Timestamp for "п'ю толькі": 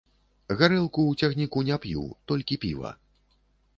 1.83-2.61